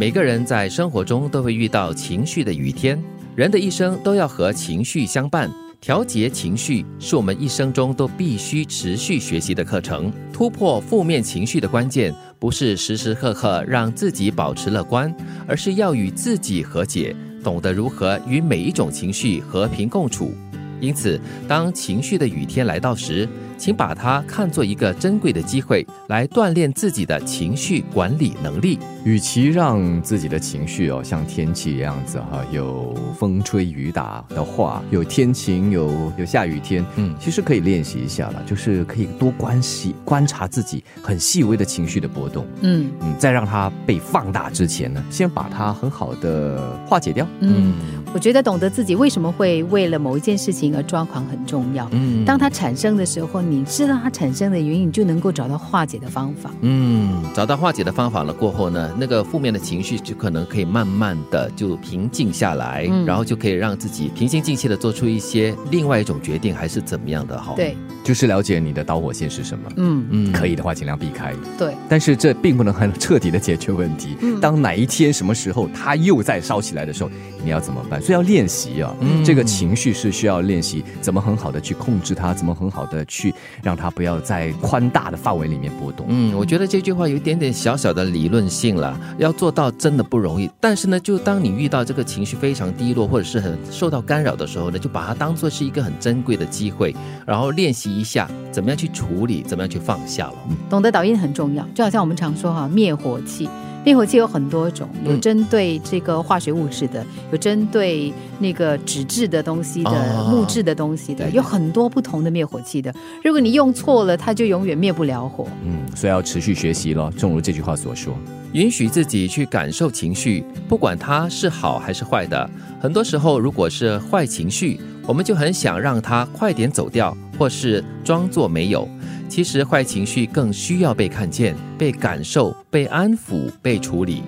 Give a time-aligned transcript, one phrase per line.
[0.00, 2.98] 每个人在生活中都会遇到情绪的雨天，
[3.36, 5.52] 人的一生都要和情绪相伴。
[5.78, 10.10] 调节情绪是我们一生中都必须持续学习的课程。
[10.32, 15.14] 突破负面情绪的关键，不是时时刻刻让自己保持乐观，
[15.46, 17.14] 而是要与自己和解，
[17.44, 20.32] 懂得如何与每一种情绪和平共处。
[20.80, 23.28] 因此，当情绪的雨天来到时，
[23.60, 28.78] 请把它看作一个珍贵的机会，来锻炼自己的情绪管理能力。
[29.04, 47.26] 与其让自己的情绪哦像天气一样子哈，有风吹雨打的话，有天晴，有有下雨天，嗯，其实可以练习一下了，就是可以多关系观察自己很细微的情绪的波动，嗯嗯，在让它被放大之前呢，先把它很好的化解掉。
[47.40, 47.74] 嗯，
[48.12, 51.88] 我觉得懂得自己为什么会为了某一件事情而抓狂很重要。
[51.92, 53.40] 嗯，当它产生的时候。
[53.50, 56.50] 你知道它产生的原因，你就能够找到化解的方法。
[56.60, 67.54] 嗯，找到化解的方法了过后呢，那个负面的情绪就可能可以慢慢的就平静下来，然后就可以让自己平心静气的做出一些另外一种决定，还是怎么样的哈？
[67.56, 69.70] 对，就是了解你的导火线是什么。
[69.76, 71.34] 嗯嗯，可以的话尽量避开。
[71.58, 74.16] 对，但是这并不能很彻底的解决问题。
[74.40, 77.10] 当哪一天什么时候它又在烧起来的时候，
[77.42, 78.00] 你要怎么办？
[78.00, 83.34] 所以要练习啊，这个情绪是需要练习怎么很好的去控制它，怎么很好的去。
[83.62, 86.06] 让它不要在宽大的范围里面波动。
[86.08, 90.50] 嗯，我觉得这句话有一点点小小的理论性了，要做到真的不容易。
[90.60, 96.94] 但是呢，就当你遇到这个情绪非常低落或者是很受到干扰的时候呢，就把它当做是一个很珍贵的机会，
[97.26, 100.34] 然后练习一下怎么样去处理，怎么样去放下了。
[100.68, 103.48] 懂得导音很重要，就好像我们常说哈，灭火器。
[103.84, 112.94] 灭火器有很多种，有针对这个化学物质的，有针对那个纸质的东西的、木质的东西的，有很多不同的灭火器的。
[113.24, 115.46] 如果你用错了，它就永远灭不了火。
[115.64, 117.10] 嗯，所以要持续学习咯。
[117.16, 118.14] 正如这句话所说，
[118.52, 122.48] 允许自己去感受情绪，不管它是好还是坏的。
[122.80, 128.86] 很多时候，如果是坏情绪，我们就很想让它快点走掉，或是装作没有。
[129.30, 134.24] 其实坏情绪更需要被看见、被感受、被安抚、被处理。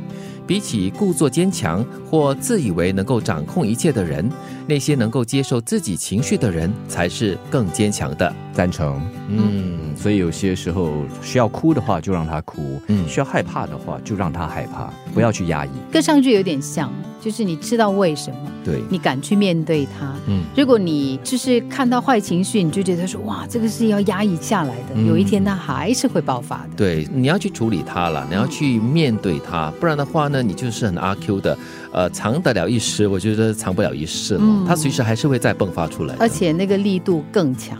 [0.46, 4.30] 比起故作坚强或自以为能够掌控一切的人，
[4.66, 8.32] 那些能够接受自己情绪的人才是更坚强的。
[8.52, 9.00] 赞成。
[9.28, 10.92] 嗯，所以有些时候
[11.22, 15.70] 需要哭的话，就让他哭；嗯，需要害怕的话，就让他害怕，不要去压抑。
[15.90, 16.92] 跟上句有点像。
[17.22, 20.12] 就是你知道为什么，对，你敢去面对他。
[20.26, 26.70] 嗯，如果你就是看到坏情绪，你就觉得说哇，这个是要压抑下来的，有一天他还是会爆发的。
[26.76, 31.56] 对，你要去处理他了，你要去面对它，不然的话呢，你就是很阿 Q 的，
[31.92, 37.78] 呃，藏得了一时，我觉得藏不了一世了，它随时还是会再迸发出来，而且那个力度更强。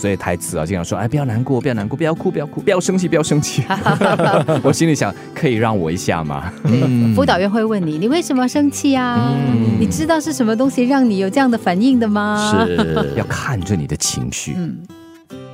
[0.00, 3.62] 所以台词啊，经常说：“哎，不要难过，不要难过，不要哭，不要哭，不要生气，不要生气。”
[4.64, 6.50] 我心里想，可以让我一下吗？
[6.64, 9.30] 嗯辅导员会问你：“你为什么生气啊？
[9.78, 14.54] 你知道是什么东西让你有这样的反应的吗？”是 要看着你的情绪。
[14.56, 14.78] 嗯，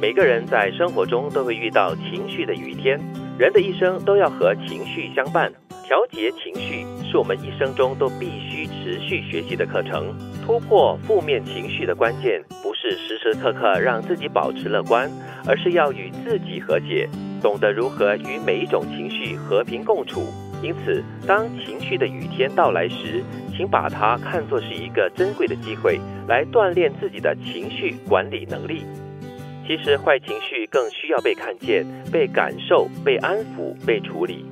[0.01, 3.01] 每个人在生活中都会遇到情绪的雨天，
[3.37, 5.51] 人的一生都要和情绪相伴。
[5.85, 10.13] 调节情绪是我们一生中都必须持续学习的课程。
[10.45, 15.11] 突破负面情绪的关键，不是时时刻刻让自己保持乐观，
[15.45, 17.09] 而是要与自己和解，
[17.43, 20.29] 懂得如何与每一种情绪和平共处。
[20.63, 23.25] 因此，当情绪的雨天到来时，
[23.57, 25.99] 请把它看作是一个珍贵的机会，
[26.29, 28.87] 来锻炼自己的情绪管理能力。
[29.67, 34.47] 其实，坏情绪更需要被看见、被感受、被安抚、被处理。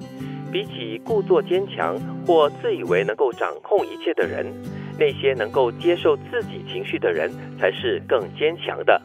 [0.50, 1.96] 比起故作坚强
[2.26, 4.52] 或自以为能够掌控一切的人，
[4.98, 9.00] 那些能够接受自己情绪的人才是更坚强的。